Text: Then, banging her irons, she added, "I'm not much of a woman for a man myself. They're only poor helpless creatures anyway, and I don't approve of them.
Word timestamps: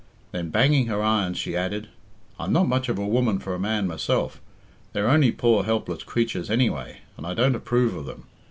Then, 0.31 0.49
banging 0.49 0.87
her 0.87 1.03
irons, 1.03 1.37
she 1.37 1.55
added, 1.55 1.87
"I'm 2.39 2.51
not 2.51 2.67
much 2.67 2.89
of 2.89 2.97
a 2.97 3.05
woman 3.05 3.37
for 3.37 3.53
a 3.53 3.59
man 3.59 3.85
myself. 3.85 4.41
They're 4.93 5.07
only 5.07 5.31
poor 5.31 5.63
helpless 5.63 6.01
creatures 6.01 6.49
anyway, 6.49 7.01
and 7.17 7.25
I 7.27 7.35
don't 7.35 7.53
approve 7.53 7.93
of 7.95 8.07
them. 8.07 8.23